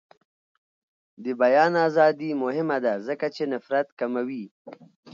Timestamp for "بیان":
1.41-1.71